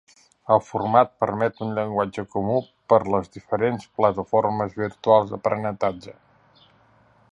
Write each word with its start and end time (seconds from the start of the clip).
El 0.53 0.61
format 0.67 1.11
permet 1.23 1.59
un 1.65 1.75
llenguatge 1.79 2.23
comú 2.35 2.55
per 2.93 2.99
les 3.17 3.29
diferents 3.35 3.87
plataformes 4.01 4.75
virtuals 4.81 5.35
d'aprenentatge. 5.35 6.17